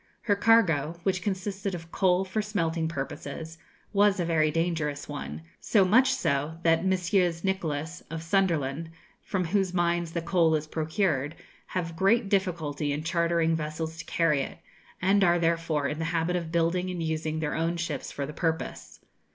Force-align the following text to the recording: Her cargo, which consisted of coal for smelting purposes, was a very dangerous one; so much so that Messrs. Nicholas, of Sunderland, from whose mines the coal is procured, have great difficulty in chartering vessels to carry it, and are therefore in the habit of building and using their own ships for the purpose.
Her 0.23 0.35
cargo, 0.35 0.99
which 1.03 1.21
consisted 1.21 1.75
of 1.75 1.91
coal 1.91 2.25
for 2.25 2.41
smelting 2.41 2.87
purposes, 2.87 3.59
was 3.93 4.19
a 4.19 4.25
very 4.25 4.49
dangerous 4.49 5.07
one; 5.07 5.43
so 5.59 5.85
much 5.85 6.11
so 6.11 6.57
that 6.63 6.83
Messrs. 6.83 7.43
Nicholas, 7.43 8.01
of 8.09 8.23
Sunderland, 8.23 8.89
from 9.21 9.45
whose 9.45 9.75
mines 9.75 10.13
the 10.13 10.21
coal 10.23 10.55
is 10.55 10.65
procured, 10.65 11.35
have 11.67 11.95
great 11.95 12.29
difficulty 12.29 12.91
in 12.91 13.03
chartering 13.03 13.55
vessels 13.55 13.97
to 13.97 14.05
carry 14.05 14.41
it, 14.41 14.57
and 15.03 15.23
are 15.23 15.37
therefore 15.37 15.87
in 15.87 15.99
the 15.99 16.05
habit 16.05 16.35
of 16.35 16.51
building 16.51 16.89
and 16.89 17.03
using 17.03 17.39
their 17.39 17.53
own 17.53 17.77
ships 17.77 18.11
for 18.11 18.25
the 18.25 18.33
purpose. 18.33 19.01